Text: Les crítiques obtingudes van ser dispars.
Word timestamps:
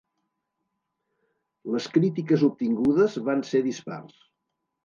Les 1.75 1.87
crítiques 1.97 2.47
obtingudes 2.49 3.19
van 3.29 3.45
ser 3.51 3.63
dispars. 3.71 4.21